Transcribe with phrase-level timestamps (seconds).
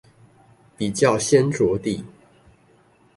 [0.77, 2.03] 比較先著地